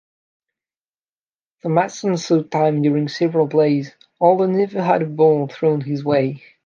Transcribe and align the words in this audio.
Thomason 1.61 2.17
saw 2.17 2.41
time 2.41 2.81
during 2.81 3.07
several 3.07 3.47
plays, 3.47 3.93
although 4.19 4.47
never 4.47 4.81
had 4.81 5.03
a 5.03 5.05
ball 5.05 5.47
thrown 5.47 5.81
his 5.81 6.03
way. 6.03 6.41